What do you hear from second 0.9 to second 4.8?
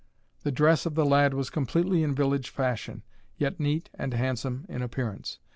the lad was completely in village fashion, yet neat and handsome